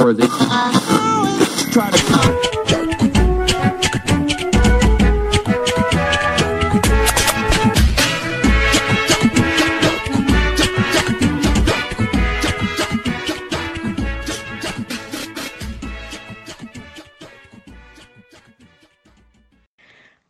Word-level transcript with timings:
to. 0.00 0.40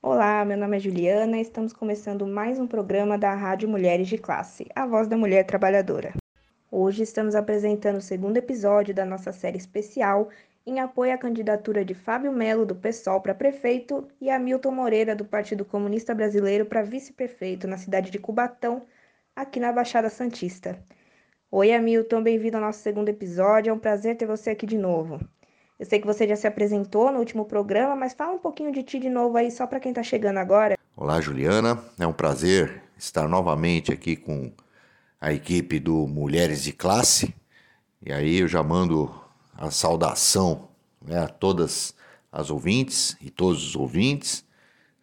Olá, 0.03 0.45
meu 0.45 0.57
nome 0.59 0.77
é 0.77 0.81
Juliana 0.81 1.37
e 1.39 1.43
estamos 1.43 1.73
começando 1.73 2.27
mais 2.27 2.59
um 2.59 2.67
programa 2.67 3.17
da 3.17 3.35
Rádio 3.35 3.69
Mulheres 3.69 4.09
de 4.09 4.19
Classe, 4.19 4.67
a 4.75 4.85
voz 4.85 5.07
da 5.07 5.17
mulher 5.17 5.45
trabalhadora. 5.45 6.20
Hoje 6.73 7.03
estamos 7.03 7.35
apresentando 7.35 7.97
o 7.97 8.01
segundo 8.01 8.37
episódio 8.37 8.95
da 8.95 9.05
nossa 9.05 9.33
série 9.33 9.59
especial 9.59 10.29
em 10.65 10.79
apoio 10.79 11.13
à 11.13 11.19
candidatura 11.19 11.85
de 11.85 11.95
Fábio 11.95 12.31
Melo, 12.31 12.65
do 12.65 12.77
PSOL, 12.77 13.21
para 13.21 13.35
prefeito 13.35 14.07
e 14.21 14.31
Hamilton 14.31 14.71
Moreira, 14.71 15.17
do 15.17 15.25
Partido 15.25 15.65
Comunista 15.65 16.15
Brasileiro, 16.15 16.65
para 16.65 16.83
vice-prefeito 16.83 17.67
na 17.67 17.77
cidade 17.77 18.09
de 18.13 18.21
Cubatão, 18.21 18.83
aqui 19.35 19.59
na 19.59 19.73
Baixada 19.73 20.09
Santista. 20.09 20.79
Oi, 21.51 21.73
Hamilton, 21.73 22.23
bem-vindo 22.23 22.57
ao 22.57 22.63
nosso 22.63 22.79
segundo 22.79 23.09
episódio, 23.09 23.71
é 23.71 23.75
um 23.75 23.79
prazer 23.79 24.17
ter 24.17 24.27
você 24.27 24.51
aqui 24.51 24.65
de 24.65 24.79
novo. 24.79 25.19
Eu 25.77 25.87
sei 25.87 25.99
que 25.99 26.07
você 26.07 26.29
já 26.29 26.37
se 26.37 26.47
apresentou 26.47 27.11
no 27.11 27.19
último 27.19 27.47
programa, 27.47 27.97
mas 27.97 28.15
fala 28.15 28.35
um 28.35 28.39
pouquinho 28.39 28.71
de 28.71 28.85
ti 28.85 29.01
de 29.01 29.11
novo 29.11 29.37
aí, 29.37 29.51
só 29.51 29.67
para 29.67 29.81
quem 29.81 29.91
está 29.91 30.05
chegando 30.05 30.37
agora. 30.37 30.79
Olá, 30.97 31.21
Juliana. 31.21 31.83
É 31.99 32.07
um 32.07 32.13
prazer 32.13 32.81
estar 32.97 33.27
novamente 33.27 33.93
aqui 33.93 34.15
com 34.15 34.53
a 35.21 35.33
equipe 35.33 35.79
do 35.79 36.07
Mulheres 36.07 36.63
de 36.63 36.73
Classe. 36.73 37.35
E 38.05 38.13
aí 38.13 38.39
eu 38.39 38.49
já 38.49 38.63
mando 38.63 39.15
a 39.55 39.71
saudação 39.71 40.69
né, 41.05 41.19
a 41.19 41.29
todas 41.29 41.95
as 42.33 42.49
ouvintes 42.49 43.17
e 43.21 43.29
todos 43.29 43.67
os 43.67 43.77
ouvintes. 43.77 44.45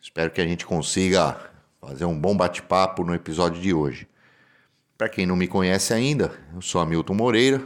Espero 0.02 0.32
que 0.32 0.42
a 0.42 0.48
gente 0.48 0.66
consiga 0.66 1.52
fazer 1.80 2.06
um 2.06 2.20
bom 2.20 2.36
bate-papo 2.36 3.04
no 3.04 3.14
episódio 3.14 3.62
de 3.62 3.74
hoje. 3.74 4.08
Para 4.98 5.10
quem 5.10 5.28
não 5.28 5.36
me 5.36 5.48
conhece 5.48 5.94
ainda, 5.94 6.32
eu 6.56 6.62
sou 6.62 6.82
Hamilton 6.82 7.14
Moreira, 7.14 7.64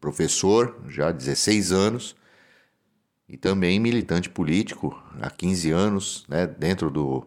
professor 0.00 0.82
já 0.88 1.08
há 1.08 1.12
16 1.12 1.70
anos 1.70 2.16
e 3.28 3.36
também 3.36 3.78
militante 3.78 4.30
político 4.30 5.00
há 5.20 5.30
15 5.30 5.70
anos, 5.70 6.24
né, 6.28 6.46
dentro 6.46 6.90
do, 6.90 7.26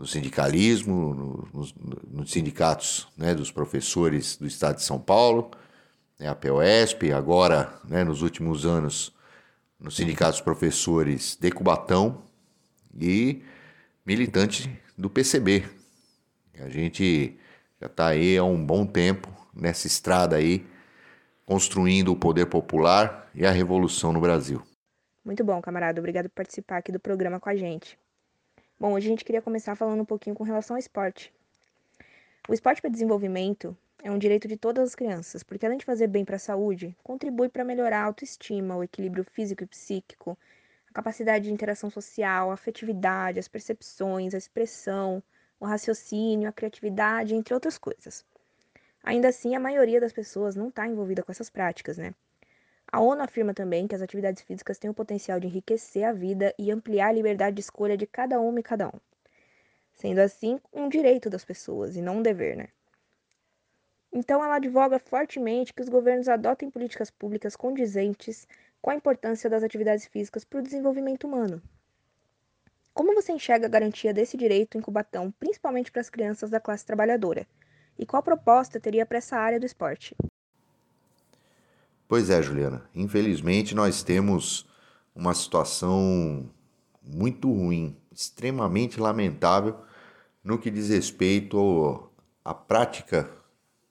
do 0.00 0.06
sindicalismo, 0.06 1.12
no, 1.12 1.48
nos, 1.52 1.74
nos 2.10 2.30
sindicatos 2.30 3.06
né, 3.18 3.34
dos 3.34 3.52
professores 3.52 4.34
do 4.34 4.46
Estado 4.46 4.76
de 4.76 4.82
São 4.82 4.98
Paulo, 4.98 5.50
né, 6.18 6.26
a 6.26 6.34
POSP, 6.34 7.12
agora, 7.12 7.78
né, 7.86 8.02
nos 8.02 8.22
últimos 8.22 8.64
anos, 8.64 9.14
no 9.78 9.90
Sindicato 9.90 10.32
dos 10.32 10.40
Professores 10.40 11.36
de 11.38 11.50
Cubatão 11.50 12.22
e 12.98 13.42
militante 14.04 14.74
do 14.96 15.10
PCB. 15.10 15.64
A 16.58 16.70
gente 16.70 17.38
já 17.78 17.86
está 17.86 18.06
aí 18.06 18.38
há 18.38 18.44
um 18.44 18.64
bom 18.64 18.86
tempo 18.86 19.28
nessa 19.54 19.86
estrada 19.86 20.36
aí, 20.36 20.66
construindo 21.44 22.10
o 22.10 22.16
poder 22.16 22.46
popular 22.46 23.30
e 23.34 23.44
a 23.44 23.50
revolução 23.50 24.14
no 24.14 24.20
Brasil. 24.20 24.62
Muito 25.22 25.44
bom, 25.44 25.60
camarada. 25.60 26.00
Obrigado 26.00 26.30
por 26.30 26.36
participar 26.36 26.78
aqui 26.78 26.90
do 26.90 26.98
programa 26.98 27.38
com 27.38 27.50
a 27.50 27.54
gente. 27.54 27.98
Bom, 28.80 28.94
hoje 28.94 29.08
a 29.08 29.10
gente 29.10 29.26
queria 29.26 29.42
começar 29.42 29.76
falando 29.76 30.00
um 30.00 30.06
pouquinho 30.06 30.34
com 30.34 30.42
relação 30.42 30.74
ao 30.74 30.78
esporte. 30.78 31.30
O 32.48 32.54
esporte 32.54 32.80
para 32.80 32.88
desenvolvimento 32.88 33.76
é 34.02 34.10
um 34.10 34.16
direito 34.16 34.48
de 34.48 34.56
todas 34.56 34.88
as 34.88 34.94
crianças, 34.94 35.42
porque 35.42 35.66
além 35.66 35.76
de 35.76 35.84
fazer 35.84 36.06
bem 36.06 36.24
para 36.24 36.36
a 36.36 36.38
saúde, 36.38 36.96
contribui 37.04 37.50
para 37.50 37.62
melhorar 37.62 38.00
a 38.00 38.04
autoestima, 38.04 38.74
o 38.74 38.82
equilíbrio 38.82 39.22
físico 39.22 39.62
e 39.62 39.66
psíquico, 39.66 40.38
a 40.88 40.94
capacidade 40.94 41.44
de 41.44 41.52
interação 41.52 41.90
social, 41.90 42.50
a 42.50 42.54
afetividade, 42.54 43.38
as 43.38 43.48
percepções, 43.48 44.32
a 44.32 44.38
expressão, 44.38 45.22
o 45.60 45.66
raciocínio, 45.66 46.48
a 46.48 46.52
criatividade, 46.52 47.34
entre 47.34 47.52
outras 47.52 47.76
coisas. 47.76 48.24
Ainda 49.02 49.28
assim, 49.28 49.54
a 49.54 49.60
maioria 49.60 50.00
das 50.00 50.14
pessoas 50.14 50.56
não 50.56 50.70
está 50.70 50.86
envolvida 50.86 51.22
com 51.22 51.30
essas 51.30 51.50
práticas, 51.50 51.98
né? 51.98 52.14
A 52.92 53.00
ONU 53.00 53.22
afirma 53.22 53.54
também 53.54 53.86
que 53.86 53.94
as 53.94 54.02
atividades 54.02 54.42
físicas 54.42 54.76
têm 54.76 54.90
o 54.90 54.94
potencial 54.94 55.38
de 55.38 55.46
enriquecer 55.46 56.04
a 56.04 56.12
vida 56.12 56.52
e 56.58 56.72
ampliar 56.72 57.08
a 57.08 57.12
liberdade 57.12 57.54
de 57.54 57.60
escolha 57.60 57.96
de 57.96 58.04
cada 58.04 58.40
uma 58.40 58.58
e 58.58 58.64
cada 58.64 58.88
um. 58.88 59.00
Sendo 59.92 60.18
assim, 60.18 60.58
um 60.72 60.88
direito 60.88 61.30
das 61.30 61.44
pessoas 61.44 61.94
e 61.94 62.02
não 62.02 62.16
um 62.16 62.22
dever, 62.22 62.56
né? 62.56 62.68
Então, 64.12 64.44
ela 64.44 64.56
advoga 64.56 64.98
fortemente 64.98 65.72
que 65.72 65.82
os 65.82 65.88
governos 65.88 66.28
adotem 66.28 66.68
políticas 66.68 67.12
públicas 67.12 67.54
condizentes 67.54 68.48
com 68.82 68.90
a 68.90 68.94
importância 68.96 69.48
das 69.48 69.62
atividades 69.62 70.06
físicas 70.06 70.44
para 70.44 70.58
o 70.58 70.62
desenvolvimento 70.62 71.28
humano. 71.28 71.62
Como 72.92 73.14
você 73.14 73.32
enxerga 73.32 73.66
a 73.66 73.70
garantia 73.70 74.12
desse 74.12 74.36
direito 74.36 74.76
em 74.76 74.80
Cubatão, 74.80 75.30
principalmente 75.38 75.92
para 75.92 76.00
as 76.00 76.10
crianças 76.10 76.50
da 76.50 76.58
classe 76.58 76.84
trabalhadora? 76.84 77.46
E 77.96 78.04
qual 78.04 78.22
proposta 78.22 78.80
teria 78.80 79.06
para 79.06 79.18
essa 79.18 79.36
área 79.36 79.60
do 79.60 79.66
esporte? 79.66 80.16
Pois 82.10 82.28
é, 82.28 82.42
Juliana. 82.42 82.82
Infelizmente, 82.92 83.72
nós 83.72 84.02
temos 84.02 84.66
uma 85.14 85.32
situação 85.32 86.50
muito 87.00 87.48
ruim, 87.48 87.96
extremamente 88.10 88.98
lamentável 88.98 89.76
no 90.42 90.58
que 90.58 90.72
diz 90.72 90.88
respeito 90.88 92.10
à 92.44 92.52
prática 92.52 93.30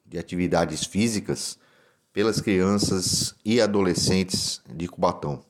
de 0.05 0.19
atividades 0.19 0.83
físicas 0.83 1.57
pelas 2.11 2.41
crianças 2.41 3.37
e 3.45 3.61
adolescentes 3.61 4.61
de 4.67 4.89
Cubatão. 4.89 5.41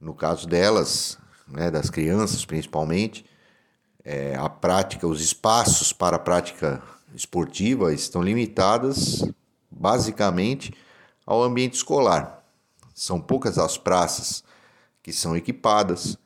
No 0.00 0.12
caso 0.12 0.48
delas, 0.48 1.16
né, 1.46 1.70
das 1.70 1.88
crianças 1.88 2.44
principalmente, 2.44 3.24
é, 4.04 4.34
a 4.34 4.48
prática, 4.48 5.06
os 5.06 5.20
espaços 5.20 5.92
para 5.92 6.16
a 6.16 6.18
prática 6.18 6.82
esportiva 7.14 7.94
estão 7.94 8.24
limitadas 8.24 9.22
basicamente 9.70 10.74
ao 11.26 11.42
ambiente 11.42 11.74
escolar. 11.74 12.44
São 12.94 13.20
poucas 13.20 13.58
as 13.58 13.76
praças 13.76 14.44
que 15.02 15.12
são 15.12 15.36
equipadas, 15.36 16.18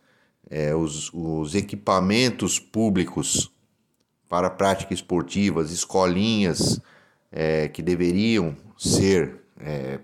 é, 0.50 0.75
os, 0.75 1.12
os, 1.12 1.54
equipamentos 1.54 2.59
públicos 2.59 3.50
para 4.28 4.48
prática 4.48 4.94
esportiva, 4.94 5.60
as 5.60 5.70
escolinhas 5.70 6.81
é, 7.31 7.69
que 7.69 7.82
deveriam 7.82 8.56
ser 8.76 9.41
é, 9.60 9.98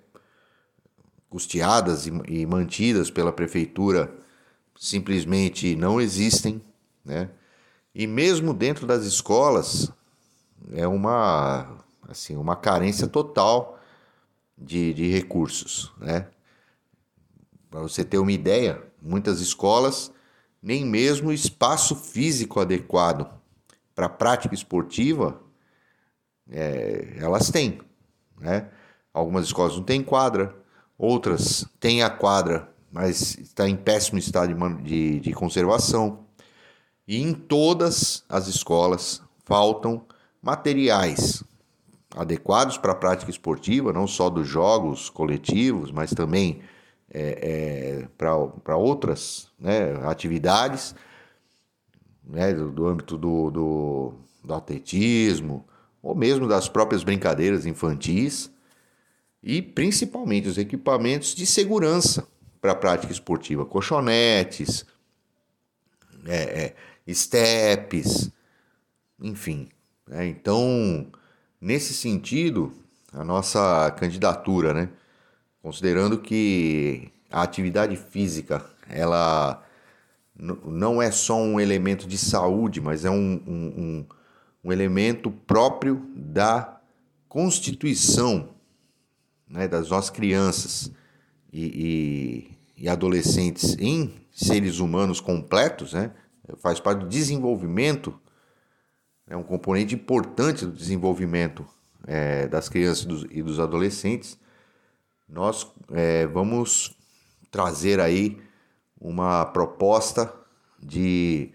custeadas 1.31 2.07
e, 2.07 2.13
e, 2.29 2.47
mantidas 2.47 3.11
pela 3.11 3.33
prefeitura 3.33 4.13
simplesmente 4.79 5.77
não 5.77 6.01
existem, 6.01 6.61
né? 7.05 7.31
E 7.95 8.07
mesmo 8.07 8.53
dentro 8.53 8.87
das 8.87 9.05
escolas 9.05 9.91
é 10.73 10.87
uma 10.87 11.79
assim 12.09 12.37
uma 12.37 12.57
carência 12.57 13.07
total 13.07 13.74
de, 14.57 14.95
de 14.95 15.11
recursos, 15.11 15.93
né? 15.99 16.29
Para 17.71 17.81
você 17.81 18.05
ter 18.05 18.19
uma 18.19 18.33
ideia, 18.33 18.83
muitas 19.03 19.41
escolas 19.41 20.13
nem 20.63 20.85
mesmo 20.85 21.33
espaço 21.33 21.95
físico 21.95 22.61
adequado 22.61 23.29
para 23.95 24.09
prática 24.09 24.55
esportiva 24.55 25.41
é, 26.51 27.17
elas 27.19 27.51
têm, 27.51 27.81
né? 28.41 28.71
Algumas 29.13 29.47
escolas 29.47 29.77
não 29.77 29.85
têm 29.85 30.03
quadra, 30.03 30.55
outras 30.99 31.67
têm 31.79 32.03
a 32.03 32.11
quadra, 32.11 32.73
mas 32.91 33.39
está 33.39 33.69
em 33.69 33.77
péssimo 33.77 34.19
estado 34.19 34.55
de, 34.55 34.83
de, 34.83 35.21
de 35.21 35.33
conservação. 35.33 36.25
E 37.07 37.21
em 37.21 37.33
todas 37.33 38.25
as 38.29 38.47
escolas 38.49 39.23
faltam 39.45 40.07
materiais 40.43 41.45
adequados 42.15 42.79
para 42.79 42.93
a 42.93 42.97
prática 42.97 43.31
esportiva, 43.31 43.93
não 43.93 44.07
só 44.07 44.31
dos 44.31 44.47
jogos 44.47 45.11
coletivos, 45.11 45.91
mas 45.91 46.11
também 46.11 46.63
é, 47.11 48.03
é, 48.03 48.09
para 48.17 48.77
outras 48.77 49.49
né, 49.59 49.95
atividades 50.05 50.95
né, 52.25 52.53
do, 52.53 52.71
do 52.71 52.87
âmbito 52.87 53.19
do, 53.19 53.51
do, 53.51 54.13
do 54.43 54.55
atletismo, 54.55 55.67
ou 56.03 56.15
mesmo 56.15 56.47
das 56.47 56.69
próprias 56.69 57.03
brincadeiras 57.03 57.67
infantis, 57.67 58.51
e 59.43 59.61
principalmente 59.61 60.49
os 60.49 60.57
equipamentos 60.57 61.35
de 61.35 61.45
segurança 61.45 62.27
para 62.61 62.73
a 62.73 62.77
prática 62.77 63.13
esportiva, 63.13 63.67
colchonetes, 63.67 64.87
é, 66.27 66.75
é, 67.07 67.13
steps, 67.13 68.31
enfim. 69.21 69.69
Né? 70.07 70.27
Então, 70.29 71.07
Nesse 71.65 71.95
sentido, 71.95 72.75
a 73.11 73.25
nossa 73.25 73.91
candidatura, 73.93 74.75
né? 74.75 74.91
Considerando 75.63 76.19
que 76.19 77.11
a 77.31 77.41
atividade 77.41 77.97
física, 77.97 78.63
ela 78.87 79.65
não 80.37 81.01
é 81.01 81.11
só 81.11 81.41
um 81.41 81.59
elemento 81.59 82.07
de 82.07 82.19
saúde, 82.19 82.83
mas 82.83 83.07
é 83.07 83.11
um, 83.11 83.41
um, 83.47 83.67
um, 83.79 84.07
um 84.63 84.73
elemento 84.75 85.31
próprio 85.31 86.07
da 86.15 86.79
constituição 87.31 88.51
né, 89.49 89.67
das 89.67 89.89
nossas 89.89 90.11
crianças 90.11 90.93
e, 91.51 92.59
e, 92.77 92.85
e 92.85 92.89
adolescentes 92.91 93.75
em 93.79 94.13
seres 94.31 94.81
humanos 94.81 95.19
completos, 95.19 95.95
né? 95.95 96.11
faz 96.59 96.79
parte 96.79 96.99
do 96.99 97.09
desenvolvimento, 97.09 98.21
é 99.27 99.37
um 99.37 99.43
componente 99.43 99.95
importante 99.95 100.67
do 100.67 100.73
desenvolvimento 100.73 101.67
é, 102.07 102.47
das 102.47 102.69
crianças 102.69 103.05
e 103.05 103.09
dos, 103.09 103.27
e 103.31 103.43
dos 103.43 103.59
adolescentes. 103.59 104.39
Nós 105.29 105.67
é, 105.93 106.27
vamos 106.27 106.97
trazer 107.51 108.01
aí 108.01 108.43
uma 109.01 109.47
proposta 109.47 110.33
de 110.79 111.53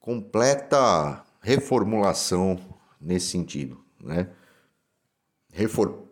completa 0.00 1.24
reformulação 1.40 2.58
nesse 3.00 3.28
sentido, 3.28 3.82
né? 4.00 4.28
Refor 5.52 6.08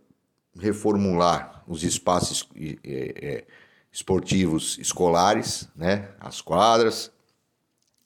reformular 0.59 1.63
os 1.69 1.85
espaços 1.85 2.49
é, 2.85 3.45
esportivos 3.93 4.77
escolares, 4.79 5.69
né? 5.77 6.11
As 6.19 6.41
quadras, 6.41 7.13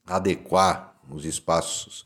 adequar 0.06 0.94
os 1.08 1.24
espaços 1.24 2.04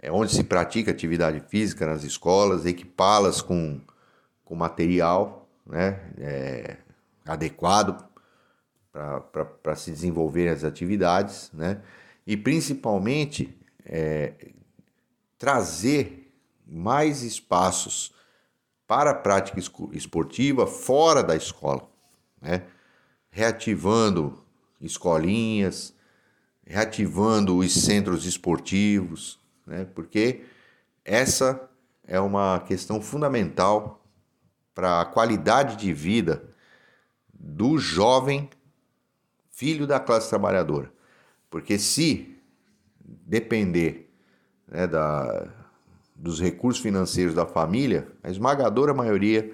é, 0.00 0.10
onde 0.10 0.32
se 0.32 0.42
pratica 0.42 0.90
atividade 0.90 1.40
física 1.48 1.86
nas 1.86 2.02
escolas, 2.02 2.66
equipá-las 2.66 3.42
com, 3.42 3.80
com 4.44 4.54
material 4.54 5.40
né? 5.66 6.00
É, 6.18 6.76
adequado 7.24 8.04
para 8.92 9.76
se 9.76 9.92
desenvolver 9.92 10.48
as 10.48 10.64
atividades, 10.64 11.50
né? 11.52 11.80
E 12.26 12.36
principalmente 12.36 13.56
é, 13.84 14.52
trazer 15.38 16.32
mais 16.66 17.22
espaços 17.22 18.12
para 18.86 19.10
a 19.10 19.14
prática 19.14 19.60
esportiva 19.92 20.66
fora 20.66 21.22
da 21.22 21.36
escola, 21.36 21.88
né? 22.40 22.64
reativando 23.30 24.44
escolinhas, 24.80 25.94
reativando 26.66 27.56
os 27.56 27.72
centros 27.72 28.26
esportivos, 28.26 29.39
né? 29.66 29.86
porque 29.94 30.42
essa 31.04 31.68
é 32.06 32.18
uma 32.20 32.60
questão 32.60 33.00
fundamental 33.00 34.04
para 34.74 35.00
a 35.00 35.04
qualidade 35.04 35.76
de 35.76 35.92
vida 35.92 36.42
do 37.32 37.78
jovem 37.78 38.48
filho 39.50 39.86
da 39.86 40.00
classe 40.00 40.28
trabalhadora. 40.28 40.90
Porque 41.50 41.78
se 41.78 42.36
depender 43.04 44.10
né, 44.66 44.86
da, 44.86 45.48
dos 46.14 46.40
recursos 46.40 46.82
financeiros 46.82 47.34
da 47.34 47.46
família, 47.46 48.08
a 48.22 48.30
esmagadora 48.30 48.94
maioria 48.94 49.52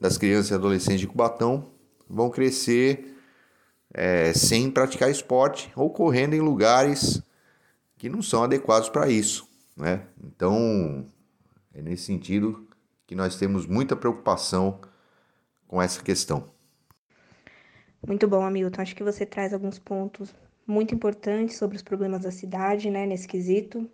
das 0.00 0.18
crianças 0.18 0.50
e 0.50 0.54
adolescentes 0.54 1.00
de 1.00 1.06
Cubatão 1.06 1.70
vão 2.08 2.30
crescer 2.30 3.16
é, 3.92 4.32
sem 4.32 4.70
praticar 4.70 5.10
esporte 5.10 5.72
ou 5.76 5.90
correndo 5.90 6.34
em 6.34 6.40
lugares 6.40 7.22
que 8.04 8.10
não 8.10 8.20
são 8.20 8.44
adequados 8.44 8.90
para 8.90 9.08
isso. 9.08 9.48
Né? 9.74 10.02
Então, 10.22 11.06
é 11.72 11.80
nesse 11.80 12.02
sentido 12.02 12.68
que 13.06 13.14
nós 13.14 13.36
temos 13.36 13.66
muita 13.66 13.96
preocupação 13.96 14.78
com 15.66 15.80
essa 15.80 16.02
questão. 16.02 16.50
Muito 18.06 18.28
bom, 18.28 18.44
Hamilton. 18.44 18.82
Acho 18.82 18.94
que 18.94 19.02
você 19.02 19.24
traz 19.24 19.54
alguns 19.54 19.78
pontos 19.78 20.34
muito 20.66 20.94
importantes 20.94 21.56
sobre 21.56 21.78
os 21.78 21.82
problemas 21.82 22.20
da 22.20 22.30
cidade, 22.30 22.90
né, 22.90 23.06
nesse 23.06 23.26
quesito, 23.26 23.90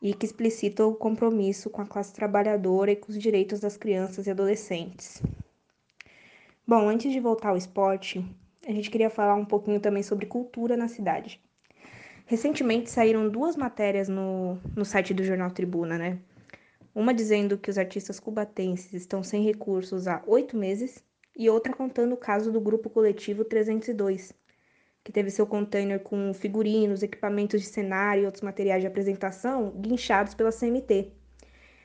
e 0.00 0.14
que 0.14 0.26
explicita 0.26 0.86
o 0.86 0.94
compromisso 0.94 1.68
com 1.68 1.82
a 1.82 1.86
classe 1.86 2.14
trabalhadora 2.14 2.92
e 2.92 2.96
com 2.96 3.10
os 3.10 3.18
direitos 3.18 3.58
das 3.58 3.76
crianças 3.76 4.28
e 4.28 4.30
adolescentes. 4.30 5.20
Bom, 6.64 6.88
antes 6.88 7.10
de 7.10 7.18
voltar 7.18 7.48
ao 7.48 7.56
esporte, 7.56 8.24
a 8.64 8.70
gente 8.70 8.88
queria 8.88 9.10
falar 9.10 9.34
um 9.34 9.44
pouquinho 9.44 9.80
também 9.80 10.04
sobre 10.04 10.24
cultura 10.24 10.76
na 10.76 10.86
cidade. 10.86 11.43
Recentemente 12.26 12.90
saíram 12.90 13.28
duas 13.28 13.54
matérias 13.54 14.08
no, 14.08 14.58
no 14.74 14.84
site 14.84 15.12
do 15.12 15.22
Jornal 15.22 15.50
Tribuna, 15.50 15.98
né? 15.98 16.18
Uma 16.94 17.12
dizendo 17.12 17.58
que 17.58 17.68
os 17.68 17.76
artistas 17.76 18.18
cubatenses 18.18 18.94
estão 18.94 19.22
sem 19.22 19.44
recursos 19.44 20.08
há 20.08 20.22
oito 20.26 20.56
meses 20.56 21.04
e 21.36 21.50
outra 21.50 21.74
contando 21.74 22.14
o 22.14 22.16
caso 22.16 22.50
do 22.50 22.62
grupo 22.62 22.88
coletivo 22.88 23.44
302, 23.44 24.32
que 25.02 25.12
teve 25.12 25.30
seu 25.30 25.46
container 25.46 26.00
com 26.00 26.32
figurinos, 26.32 27.02
equipamentos 27.02 27.60
de 27.60 27.66
cenário 27.66 28.22
e 28.22 28.26
outros 28.26 28.42
materiais 28.42 28.80
de 28.80 28.86
apresentação 28.86 29.70
guinchados 29.72 30.32
pela 30.34 30.50
CMT, 30.50 31.12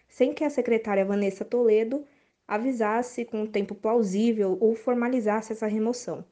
sem 0.08 0.34
que 0.34 0.46
a 0.46 0.50
secretária 0.50 1.04
Vanessa 1.04 1.44
Toledo 1.44 2.06
avisasse 2.48 3.26
com 3.26 3.42
um 3.42 3.48
tempo 3.48 3.76
plausível 3.76 4.58
ou 4.62 4.74
formalizasse 4.74 5.52
essa 5.52 5.68
remoção. 5.68 6.24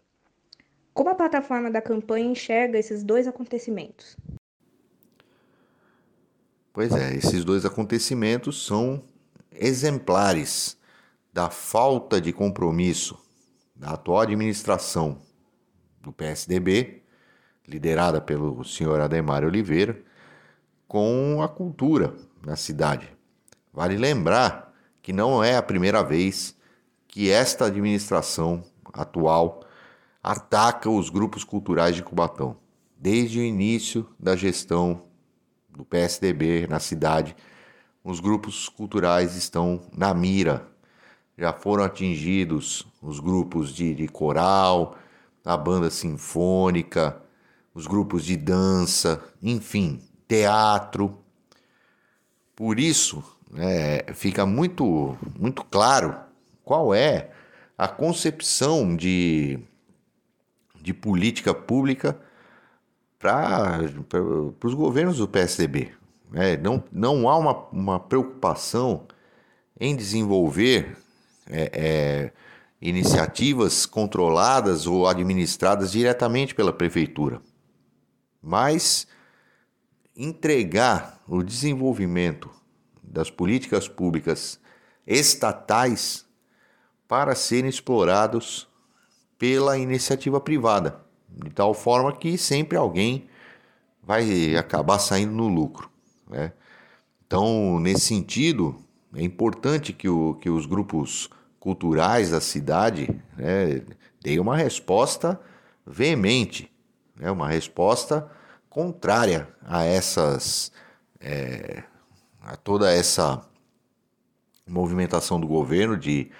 Como 0.97 1.11
a 1.11 1.15
plataforma 1.15 1.69
da 1.69 1.79
campanha 1.79 2.25
enxerga 2.25 2.75
esses 2.75 3.03
dois 3.03 3.27
acontecimentos? 3.27 4.17
Pois 6.73 6.91
é, 6.91 7.13
esses 7.13 7.45
dois 7.45 7.65
acontecimentos 7.65 8.65
são 8.65 9.03
exemplares 9.51 10.75
da 11.31 11.51
falta 11.51 12.19
de 12.19 12.33
compromisso 12.33 13.15
da 13.75 13.91
atual 13.91 14.21
administração 14.21 15.19
do 16.01 16.11
PSDB, 16.11 17.03
liderada 17.67 18.19
pelo 18.19 18.63
senhor 18.63 18.99
Ademar 18.99 19.43
Oliveira, 19.43 20.01
com 20.87 21.43
a 21.43 21.47
cultura 21.47 22.15
na 22.43 22.55
cidade. 22.55 23.07
Vale 23.71 23.97
lembrar 23.97 24.73
que 25.03 25.13
não 25.13 25.43
é 25.43 25.57
a 25.57 25.61
primeira 25.61 26.01
vez 26.01 26.55
que 27.07 27.29
esta 27.29 27.65
administração 27.65 28.63
atual 28.91 29.66
ataca 30.31 30.89
os 30.89 31.09
grupos 31.09 31.43
culturais 31.43 31.95
de 31.95 32.03
Cubatão. 32.03 32.57
Desde 32.97 33.39
o 33.39 33.43
início 33.43 34.07
da 34.19 34.35
gestão 34.35 35.03
do 35.69 35.85
PSDB 35.85 36.67
na 36.67 36.79
cidade, 36.79 37.35
os 38.03 38.19
grupos 38.19 38.67
culturais 38.67 39.35
estão 39.35 39.81
na 39.95 40.13
mira 40.13 40.67
já 41.37 41.53
foram 41.53 41.83
atingidos 41.83 42.87
os 43.01 43.19
grupos 43.19 43.73
de, 43.73 43.93
de 43.93 44.07
coral, 44.07 44.97
a 45.45 45.55
banda 45.55 45.89
sinfônica, 45.91 47.21
os 47.75 47.85
grupos 47.85 48.25
de 48.25 48.35
dança, 48.35 49.23
enfim, 49.41 50.01
teatro. 50.27 51.19
Por 52.55 52.79
isso, 52.79 53.23
é, 53.55 54.11
fica 54.13 54.47
muito, 54.47 55.15
muito 55.39 55.63
claro 55.63 56.17
qual 56.63 56.93
é 56.93 57.29
a 57.77 57.87
concepção 57.87 58.95
de, 58.95 59.59
de 60.87 60.93
política 60.93 61.53
pública 61.53 62.17
para 63.19 63.81
os 64.63 64.73
governos 64.73 65.17
do 65.17 65.27
PSDB. 65.27 65.91
É, 66.33 66.55
não, 66.55 66.81
não 66.89 67.27
há 67.27 67.37
uma, 67.37 67.53
uma 67.73 67.99
preocupação 67.99 69.05
em 69.77 69.97
desenvolver 69.97 70.97
é, 71.49 71.71
é, 71.73 72.31
iniciativas 72.81 73.85
controladas 73.85 74.87
ou 74.87 75.07
administradas 75.07 75.91
diretamente 75.91 76.55
pela 76.55 76.71
prefeitura, 76.71 77.41
mas 78.41 79.07
entregar 80.15 81.21
o 81.27 81.43
desenvolvimento 81.43 82.49
das 83.03 83.29
políticas 83.29 83.89
públicas 83.89 84.57
estatais 85.05 86.25
para 87.09 87.35
serem 87.35 87.69
explorados 87.69 88.66
pela 89.37 89.77
iniciativa 89.77 90.39
privada, 90.39 90.99
de 91.29 91.49
tal 91.51 91.73
forma 91.73 92.11
que 92.11 92.37
sempre 92.37 92.77
alguém 92.77 93.27
vai 94.01 94.55
acabar 94.55 94.99
saindo 94.99 95.33
no 95.33 95.47
lucro. 95.47 95.89
Né? 96.29 96.51
Então, 97.25 97.79
nesse 97.79 98.01
sentido, 98.01 98.75
é 99.13 99.21
importante 99.21 99.93
que, 99.93 100.07
o, 100.07 100.35
que 100.35 100.49
os 100.49 100.65
grupos 100.65 101.29
culturais 101.59 102.31
da 102.31 102.39
cidade 102.39 103.09
né, 103.35 103.81
deem 104.21 104.39
uma 104.39 104.55
resposta 104.55 105.39
veemente, 105.85 106.71
né, 107.15 107.29
uma 107.29 107.49
resposta 107.49 108.29
contrária 108.69 109.47
a 109.65 109.83
essas. 109.83 110.71
É, 111.19 111.83
a 112.41 112.55
toda 112.55 112.89
essa 112.89 113.45
movimentação 114.65 115.37
do 115.37 115.47
governo 115.47 115.97
de, 115.97 116.31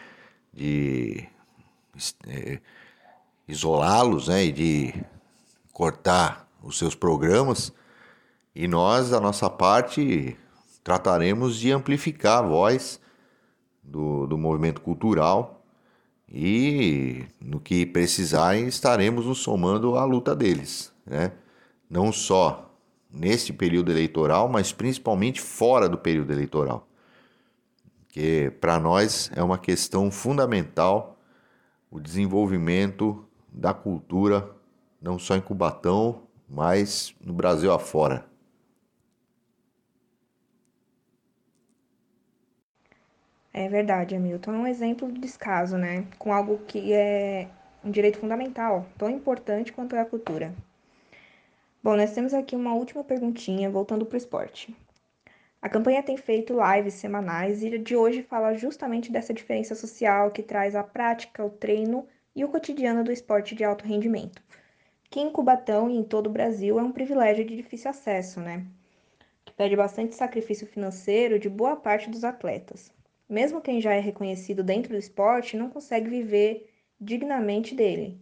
de 0.53 1.27
é, 2.27 2.61
isolá-los 3.47 4.27
né, 4.27 4.45
e 4.45 4.51
de 4.51 5.05
cortar 5.71 6.47
os 6.61 6.77
seus 6.77 6.95
programas. 6.95 7.71
E 8.53 8.67
nós, 8.67 9.09
da 9.09 9.19
nossa 9.19 9.49
parte, 9.49 10.35
trataremos 10.83 11.57
de 11.57 11.71
amplificar 11.71 12.39
a 12.39 12.47
voz 12.47 12.99
do, 13.83 14.27
do 14.27 14.37
movimento 14.37 14.81
cultural 14.81 15.63
e 16.29 17.25
no 17.39 17.59
que 17.59 17.85
precisarem 17.85 18.67
estaremos 18.67 19.25
nos 19.25 19.39
somando 19.39 19.95
à 19.95 20.03
luta 20.03 20.35
deles, 20.35 20.91
né? 21.05 21.31
Não 21.89 22.11
só 22.11 22.75
neste 23.09 23.53
período 23.53 23.91
eleitoral, 23.91 24.49
mas 24.49 24.73
principalmente 24.73 25.39
fora 25.39 25.87
do 25.87 25.97
período 25.97 26.33
eleitoral. 26.33 26.87
Que 28.09 28.51
para 28.59 28.77
nós 28.79 29.31
é 29.35 29.41
uma 29.41 29.57
questão 29.57 30.11
fundamental 30.11 31.17
o 31.89 31.99
desenvolvimento 31.99 33.26
da 33.57 33.73
cultura, 33.73 34.49
não 35.01 35.17
só 35.17 35.35
em 35.35 35.41
Cubatão, 35.41 36.23
mas 36.47 37.15
no 37.19 37.33
Brasil 37.33 37.73
afora. 37.73 38.25
É 43.51 43.67
verdade, 43.67 44.15
Hamilton. 44.15 44.53
É 44.53 44.57
um 44.57 44.67
exemplo 44.67 45.11
de 45.11 45.19
descaso, 45.19 45.77
né? 45.77 46.05
Com 46.19 46.31
algo 46.31 46.59
que 46.67 46.93
é 46.93 47.47
um 47.83 47.89
direito 47.89 48.19
fundamental, 48.19 48.85
tão 48.97 49.09
importante 49.09 49.73
quanto 49.73 49.95
é 49.95 49.99
a 49.99 50.05
cultura. 50.05 50.53
Bom, 51.83 51.95
nós 51.95 52.13
temos 52.13 52.33
aqui 52.33 52.55
uma 52.55 52.75
última 52.75 53.03
perguntinha, 53.03 53.69
voltando 53.69 54.05
para 54.05 54.15
o 54.15 54.17
esporte. 54.17 54.75
A 55.59 55.67
campanha 55.67 56.03
tem 56.03 56.15
feito 56.17 56.53
lives 56.53 56.93
semanais 56.93 57.63
e 57.63 57.79
de 57.79 57.95
hoje 57.95 58.21
fala 58.21 58.53
justamente 58.53 59.11
dessa 59.11 59.33
diferença 59.33 59.73
social 59.73 60.29
que 60.29 60.43
traz 60.43 60.75
a 60.75 60.83
prática, 60.83 61.43
o 61.43 61.49
treino 61.49 62.07
e 62.37 62.45
o 62.45 62.49
cotidiano 62.49 63.03
do 63.03 63.11
esporte 63.11 63.55
de 63.55 63.63
alto 63.63 63.83
rendimento, 63.83 64.43
que 65.09 65.19
em 65.19 65.31
Cubatão 65.31 65.89
e 65.89 65.97
em 65.97 66.03
todo 66.03 66.27
o 66.27 66.31
Brasil 66.31 66.77
é 66.77 66.83
um 66.83 66.91
privilégio 66.91 67.43
de 67.43 67.55
difícil 67.55 67.89
acesso, 67.89 68.39
né? 68.39 68.63
Que 69.43 69.51
pede 69.53 69.75
bastante 69.75 70.13
sacrifício 70.13 70.67
financeiro 70.67 71.39
de 71.39 71.49
boa 71.49 71.75
parte 71.75 72.11
dos 72.11 72.23
atletas. 72.23 72.93
Mesmo 73.27 73.59
quem 73.59 73.81
já 73.81 73.95
é 73.95 73.99
reconhecido 73.99 74.63
dentro 74.63 74.91
do 74.91 74.99
esporte 74.99 75.57
não 75.57 75.71
consegue 75.71 76.11
viver 76.11 76.69
dignamente 77.01 77.73
dele. 77.73 78.21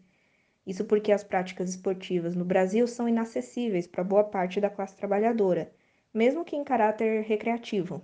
Isso 0.65 0.85
porque 0.85 1.11
as 1.11 1.21
práticas 1.21 1.71
esportivas 1.71 2.37
no 2.37 2.45
Brasil 2.45 2.87
são 2.87 3.09
inacessíveis 3.09 3.85
para 3.85 4.01
boa 4.01 4.23
parte 4.23 4.61
da 4.61 4.69
classe 4.69 4.95
trabalhadora, 4.95 5.69
mesmo 6.13 6.45
que 6.45 6.55
em 6.55 6.63
caráter 6.63 7.23
recreativo. 7.23 8.01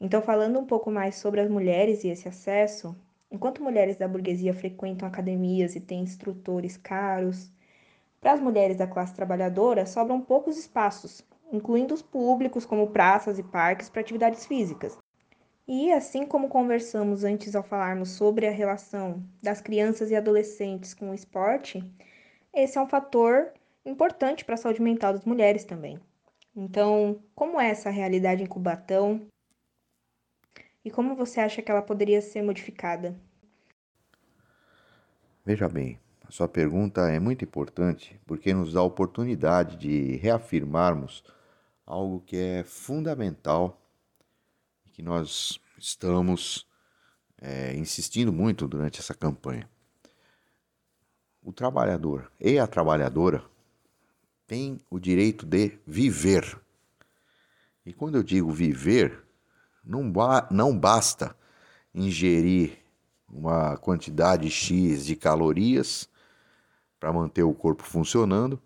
Então, 0.00 0.20
falando 0.20 0.58
um 0.58 0.66
pouco 0.66 0.90
mais 0.90 1.14
sobre 1.14 1.40
as 1.40 1.48
mulheres 1.48 2.02
e 2.02 2.08
esse 2.08 2.26
acesso, 2.26 2.96
enquanto 3.34 3.64
mulheres 3.64 3.96
da 3.96 4.06
burguesia 4.06 4.54
frequentam 4.54 5.08
academias 5.08 5.74
e 5.74 5.80
têm 5.80 6.02
instrutores 6.02 6.76
caros, 6.76 7.50
para 8.20 8.32
as 8.32 8.40
mulheres 8.40 8.76
da 8.76 8.86
classe 8.86 9.12
trabalhadora 9.12 9.84
sobram 9.84 10.20
poucos 10.20 10.56
espaços, 10.56 11.20
incluindo 11.52 11.92
os 11.92 12.00
públicos 12.00 12.64
como 12.64 12.92
praças 12.92 13.36
e 13.36 13.42
parques 13.42 13.90
para 13.90 14.00
atividades 14.00 14.46
físicas. 14.46 14.96
E 15.66 15.92
assim 15.92 16.24
como 16.24 16.48
conversamos 16.48 17.24
antes 17.24 17.56
ao 17.56 17.64
falarmos 17.64 18.10
sobre 18.10 18.46
a 18.46 18.52
relação 18.52 19.20
das 19.42 19.60
crianças 19.60 20.12
e 20.12 20.14
adolescentes 20.14 20.94
com 20.94 21.10
o 21.10 21.14
esporte, 21.14 21.82
esse 22.54 22.78
é 22.78 22.80
um 22.80 22.86
fator 22.86 23.52
importante 23.84 24.44
para 24.44 24.54
a 24.54 24.58
saúde 24.58 24.80
mental 24.80 25.12
das 25.12 25.24
mulheres 25.24 25.64
também. 25.64 25.98
Então, 26.54 27.18
como 27.34 27.60
é 27.60 27.68
essa 27.68 27.90
realidade 27.90 28.44
em 28.44 28.46
Cubatão? 28.46 29.26
E 30.84 30.90
como 30.90 31.16
você 31.16 31.40
acha 31.40 31.62
que 31.62 31.70
ela 31.70 31.80
poderia 31.80 32.20
ser 32.20 32.42
modificada? 32.42 33.18
Veja 35.44 35.68
bem, 35.68 35.98
a 36.26 36.30
sua 36.30 36.48
pergunta 36.48 37.08
é 37.10 37.18
muito 37.18 37.44
importante 37.44 38.20
porque 38.26 38.52
nos 38.52 38.72
dá 38.72 38.80
a 38.80 38.84
oportunidade 38.84 39.76
de 39.76 40.16
reafirmarmos 40.16 41.24
algo 41.86 42.20
que 42.20 42.36
é 42.36 42.64
fundamental 42.64 43.80
que 44.92 45.02
nós 45.02 45.60
estamos 45.76 46.66
é, 47.40 47.74
insistindo 47.74 48.32
muito 48.32 48.68
durante 48.68 49.00
essa 49.00 49.12
campanha. 49.12 49.68
O 51.42 51.52
trabalhador 51.52 52.30
e 52.40 52.58
a 52.58 52.66
trabalhadora 52.66 53.44
têm 54.46 54.80
o 54.88 55.00
direito 55.00 55.44
de 55.44 55.78
viver. 55.84 56.58
E 57.84 57.92
quando 57.92 58.16
eu 58.16 58.22
digo 58.22 58.50
viver, 58.50 59.23
não, 59.84 60.10
ba 60.10 60.46
não 60.50 60.76
basta 60.76 61.36
ingerir 61.94 62.78
uma 63.28 63.76
quantidade 63.76 64.50
X 64.50 65.06
de 65.06 65.16
calorias 65.16 66.08
para 66.98 67.12
manter 67.12 67.42
o 67.42 67.52
corpo 67.52 67.82
funcionando 67.82 68.60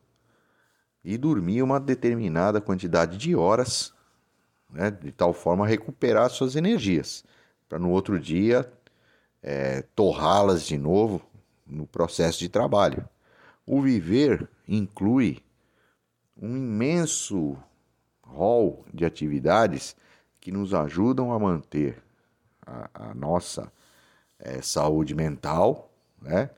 e 1.04 1.16
dormir 1.16 1.62
uma 1.62 1.80
determinada 1.80 2.60
quantidade 2.60 3.16
de 3.16 3.34
horas 3.34 3.94
né, 4.70 4.90
de 4.90 5.10
tal 5.10 5.32
forma 5.32 5.66
recuperar 5.66 6.28
suas 6.30 6.54
energias, 6.54 7.24
para 7.68 7.78
no 7.78 7.90
outro 7.90 8.18
dia 8.20 8.70
é, 9.42 9.82
torrá-las 9.94 10.64
de 10.64 10.76
novo 10.76 11.22
no 11.66 11.86
processo 11.86 12.38
de 12.38 12.48
trabalho. 12.48 13.08
O 13.66 13.80
viver 13.80 14.48
inclui 14.66 15.42
um 16.36 16.56
imenso 16.56 17.56
rol 18.22 18.84
de 18.92 19.04
atividades 19.04 19.96
que 20.40 20.52
nos 20.52 20.74
ajudam 20.74 21.32
a 21.32 21.38
manter 21.38 22.02
a, 22.66 23.10
a 23.10 23.14
nossa 23.14 23.72
é, 24.38 24.62
saúde 24.62 25.14
mental 25.14 25.90
né, 26.20 26.50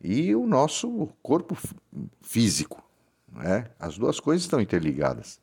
e 0.00 0.34
o 0.34 0.46
nosso 0.46 1.08
corpo 1.22 1.56
físico. 2.20 2.82
Né? 3.30 3.70
As 3.78 3.98
duas 3.98 4.18
coisas 4.18 4.44
estão 4.44 4.60
interligadas. 4.60 5.40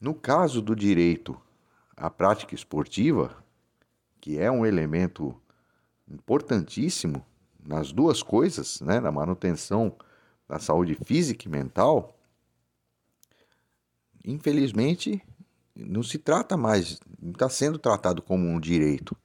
No 0.00 0.14
caso 0.14 0.60
do 0.60 0.74
direito 0.74 1.40
à 1.96 2.10
prática 2.10 2.54
esportiva, 2.54 3.36
que 4.20 4.38
é 4.38 4.50
um 4.50 4.66
elemento 4.66 5.34
importantíssimo 6.08 7.24
nas 7.64 7.92
duas 7.92 8.22
coisas, 8.22 8.80
né, 8.80 9.00
na 9.00 9.10
manutenção 9.10 9.96
da 10.48 10.58
saúde 10.58 10.94
física 10.94 11.46
e 11.46 11.50
mental, 11.50 12.16
infelizmente 14.24 15.22
não 15.76 16.02
se 16.02 16.18
trata 16.18 16.56
mais, 16.56 16.98
está 17.22 17.48
sendo 17.48 17.78
tratado 17.78 18.22
como 18.22 18.46
um 18.48 18.58
direito, 18.58 19.16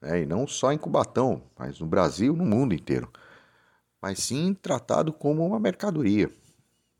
né, 0.00 0.22
e 0.22 0.26
não 0.26 0.46
só 0.46 0.72
em 0.72 0.78
Cubatão, 0.78 1.42
mas 1.58 1.80
no 1.80 1.86
Brasil, 1.86 2.34
no 2.36 2.44
mundo 2.44 2.74
inteiro, 2.74 3.10
mas 4.00 4.20
sim 4.20 4.54
tratado 4.54 5.12
como 5.12 5.44
uma 5.46 5.60
mercadoria, 5.60 6.30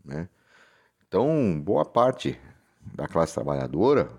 né? 0.05 0.29
Então, 1.07 1.61
boa 1.61 1.85
parte 1.85 2.41
da 2.95 3.07
classe 3.07 3.35
trabalhadora, 3.35 4.11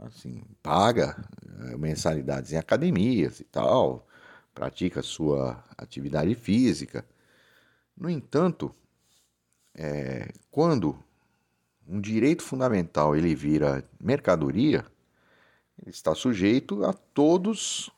assim, 0.00 0.42
paga 0.62 1.16
eh, 1.60 1.76
mensalidades 1.76 2.52
em 2.52 2.56
academias 2.56 3.40
e 3.40 3.44
tal, 3.44 4.06
pratica 4.54 5.02
sua 5.02 5.62
atividade 5.78 6.34
física. 6.34 7.06
No 7.96 8.10
entanto, 8.10 8.74
é, 9.74 10.32
quando 10.50 10.98
um 11.86 12.00
direito 12.00 12.42
fundamental 12.42 13.16
ele 13.16 13.34
vira 13.34 13.84
mercadoria, 14.00 14.84
ele 15.80 15.90
está 15.90 16.14
sujeito 16.14 16.84
a 16.84 16.92
todos 16.92 17.90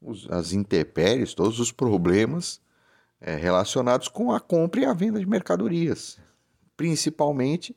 os, 0.00 0.30
as 0.30 0.52
intempéries, 0.52 1.34
todos 1.34 1.58
os 1.58 1.72
problemas 1.72 2.60
é, 3.20 3.34
relacionados 3.34 4.08
com 4.08 4.32
a 4.32 4.40
compra 4.40 4.80
e 4.80 4.84
a 4.84 4.92
venda 4.92 5.18
de 5.18 5.26
mercadorias, 5.26 6.18
principalmente 6.76 7.74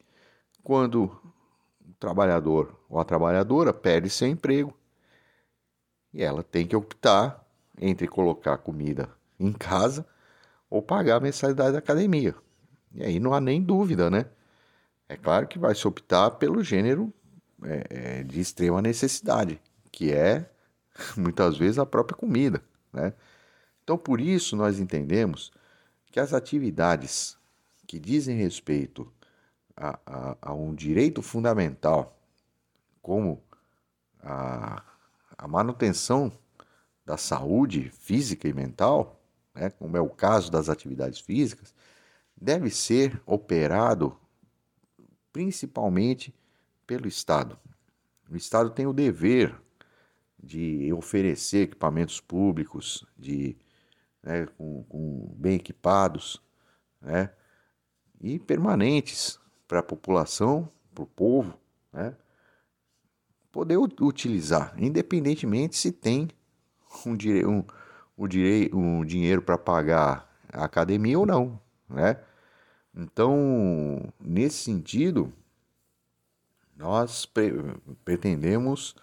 quando 0.63 1.05
o 1.83 1.93
trabalhador 1.99 2.79
ou 2.89 2.99
a 2.99 3.03
trabalhadora 3.05 3.73
perde 3.73 4.09
seu 4.09 4.27
emprego 4.27 4.73
e 6.13 6.21
ela 6.21 6.43
tem 6.43 6.67
que 6.67 6.75
optar 6.75 7.43
entre 7.79 8.07
colocar 8.07 8.57
comida 8.57 9.09
em 9.39 9.51
casa 9.51 10.05
ou 10.69 10.81
pagar 10.81 11.17
a 11.17 11.19
mensalidade 11.19 11.73
da 11.73 11.79
academia. 11.79 12.35
E 12.93 13.03
aí 13.03 13.19
não 13.19 13.33
há 13.33 13.41
nem 13.41 13.61
dúvida, 13.61 14.09
né? 14.09 14.25
É 15.11 15.17
claro 15.17 15.45
que 15.45 15.59
vai 15.59 15.75
se 15.75 15.85
optar 15.85 16.31
pelo 16.31 16.63
gênero 16.63 17.13
é, 17.63 17.83
é, 17.89 18.23
de 18.23 18.39
extrema 18.39 18.81
necessidade, 18.81 19.59
que 19.91 20.13
é 20.13 20.49
muitas 21.17 21.57
vezes 21.57 21.77
a 21.77 21.85
própria 21.85 22.17
comida, 22.17 22.63
né? 22.93 23.13
Então 23.83 23.97
por 23.97 24.21
isso 24.21 24.55
nós 24.55 24.79
entendemos 24.79 25.51
que 26.05 26.17
as 26.17 26.33
atividades 26.33 27.37
que 27.85 27.99
dizem 27.99 28.37
respeito 28.37 29.11
a, 29.75 29.99
a, 30.05 30.37
a 30.41 30.53
um 30.53 30.73
direito 30.73 31.21
fundamental, 31.21 32.17
como 33.01 33.43
a, 34.23 34.81
a 35.37 35.45
manutenção 35.45 36.31
da 37.05 37.17
saúde 37.17 37.89
física 37.89 38.47
e 38.47 38.53
mental, 38.53 39.21
né, 39.53 39.71
como 39.71 39.97
é 39.97 39.99
o 39.99 40.09
caso 40.09 40.49
das 40.49 40.69
atividades 40.69 41.19
físicas, 41.19 41.75
deve 42.37 42.69
ser 42.69 43.21
operado 43.25 44.17
principalmente 45.31 46.33
pelo 46.85 47.07
Estado. 47.07 47.59
O 48.29 48.35
Estado 48.35 48.69
tem 48.69 48.85
o 48.85 48.93
dever 48.93 49.55
de 50.41 50.91
oferecer 50.93 51.63
equipamentos 51.63 52.19
públicos, 52.19 53.05
de 53.17 53.57
né, 54.23 54.47
com, 54.57 54.83
com 54.83 55.33
bem 55.35 55.55
equipados, 55.55 56.41
né, 56.99 57.31
e 58.19 58.39
permanentes 58.39 59.39
para 59.67 59.79
a 59.79 59.83
população, 59.83 60.69
para 60.93 61.03
o 61.03 61.07
povo, 61.07 61.57
né? 61.91 62.15
poder 63.51 63.77
utilizar, 63.77 64.73
independentemente 64.77 65.75
se 65.75 65.91
tem 65.91 66.29
um, 67.05 67.11
um, 67.11 67.65
um, 68.17 68.99
um 68.99 69.05
dinheiro 69.05 69.41
para 69.41 69.57
pagar 69.57 70.31
a 70.51 70.63
academia 70.63 71.19
ou 71.19 71.25
não, 71.25 71.59
né? 71.89 72.17
Então, 72.95 74.01
nesse 74.19 74.57
sentido, 74.57 75.31
nós 76.75 77.25
pre 77.25 77.51
pretendemos 78.03 78.95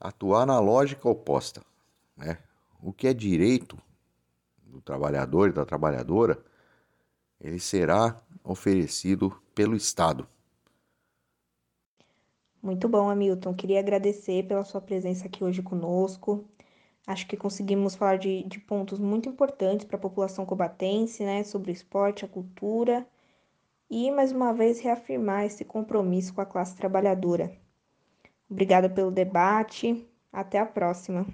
atuar 0.00 0.46
na 0.46 0.58
lógica 0.58 1.08
oposta, 1.08 1.62
né? 2.16 2.38
O 2.82 2.92
que 2.92 3.08
é 3.08 3.12
direito 3.12 3.76
do 4.62 4.80
trabalhador 4.80 5.48
e 5.48 5.52
da 5.52 5.66
trabalhadora, 5.66 6.38
ele 7.40 7.58
será 7.58 8.16
oferecido 8.44 9.36
pelo 9.54 9.76
Estado. 9.76 10.26
Muito 12.62 12.88
bom, 12.88 13.10
Hamilton. 13.10 13.54
Queria 13.54 13.80
agradecer 13.80 14.46
pela 14.46 14.64
sua 14.64 14.80
presença 14.80 15.26
aqui 15.26 15.44
hoje 15.44 15.62
conosco. 15.62 16.44
Acho 17.06 17.26
que 17.26 17.36
conseguimos 17.36 17.94
falar 17.94 18.16
de, 18.16 18.42
de 18.44 18.58
pontos 18.58 18.98
muito 18.98 19.28
importantes 19.28 19.86
para 19.86 19.96
a 19.96 20.00
população 20.00 20.44
cobatense, 20.46 21.24
né, 21.24 21.42
sobre 21.42 21.70
o 21.70 21.72
esporte, 21.72 22.24
a 22.24 22.28
cultura 22.28 23.06
e, 23.90 24.10
mais 24.10 24.32
uma 24.32 24.52
vez, 24.52 24.80
reafirmar 24.80 25.44
esse 25.44 25.64
compromisso 25.64 26.34
com 26.34 26.40
a 26.40 26.46
classe 26.46 26.76
trabalhadora. 26.76 27.52
Obrigada 28.50 28.88
pelo 28.88 29.10
debate. 29.10 30.06
Até 30.32 30.58
a 30.58 30.66
próxima. 30.66 31.26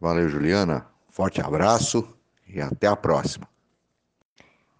Valeu, 0.00 0.28
Juliana. 0.28 0.86
Forte 1.08 1.40
abraço 1.40 2.18
e 2.48 2.60
até 2.60 2.86
a 2.86 2.96
próxima. 2.96 3.46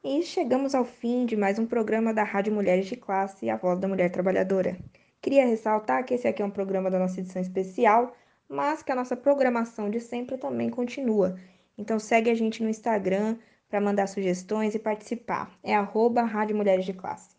E 0.02 0.22
chegamos 0.22 0.74
ao 0.74 0.84
fim 0.84 1.26
de 1.26 1.36
mais 1.36 1.58
um 1.58 1.66
programa 1.66 2.12
da 2.12 2.24
Rádio 2.24 2.52
Mulheres 2.52 2.86
de 2.86 2.96
Classe, 2.96 3.48
a 3.48 3.56
voz 3.56 3.78
da 3.78 3.86
mulher 3.86 4.10
trabalhadora. 4.10 4.76
Queria 5.20 5.46
ressaltar 5.46 6.04
que 6.04 6.14
esse 6.14 6.26
aqui 6.26 6.42
é 6.42 6.44
um 6.44 6.50
programa 6.50 6.90
da 6.90 6.98
nossa 6.98 7.20
edição 7.20 7.40
especial, 7.40 8.12
mas 8.48 8.82
que 8.82 8.90
a 8.90 8.96
nossa 8.96 9.16
programação 9.16 9.88
de 9.88 10.00
sempre 10.00 10.36
também 10.36 10.70
continua. 10.70 11.38
Então 11.78 11.98
segue 12.00 12.30
a 12.30 12.34
gente 12.34 12.62
no 12.62 12.68
Instagram 12.68 13.36
para 13.72 13.80
mandar 13.80 14.06
sugestões 14.06 14.74
e 14.74 14.78
participar. 14.78 15.50
É 15.64 15.74
arroba 15.74 16.22
Rádio 16.24 16.54
Mulheres 16.54 16.84
de 16.84 16.92
Classe. 16.92 17.30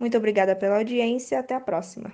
Muito 0.00 0.18
obrigada 0.18 0.56
pela 0.56 0.78
audiência, 0.78 1.38
até 1.38 1.54
a 1.54 1.60
próxima. 1.60 2.10